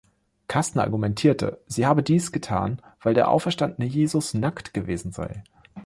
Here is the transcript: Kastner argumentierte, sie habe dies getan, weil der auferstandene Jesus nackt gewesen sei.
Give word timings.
Kastner 0.47 0.81
argumentierte, 0.81 1.61
sie 1.67 1.85
habe 1.85 2.01
dies 2.01 2.31
getan, 2.31 2.81
weil 3.03 3.13
der 3.13 3.29
auferstandene 3.29 3.87
Jesus 3.87 4.33
nackt 4.33 4.73
gewesen 4.73 5.11
sei. 5.11 5.43